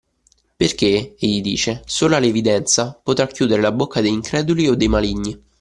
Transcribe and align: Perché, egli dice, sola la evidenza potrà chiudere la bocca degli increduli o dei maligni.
Perché, 0.55 1.13
egli 1.19 1.41
dice, 1.41 1.83
sola 1.85 2.17
la 2.17 2.25
evidenza 2.25 2.99
potrà 3.03 3.27
chiudere 3.27 3.61
la 3.61 3.71
bocca 3.71 4.01
degli 4.01 4.13
increduli 4.13 4.67
o 4.67 4.73
dei 4.73 4.87
maligni. 4.87 5.39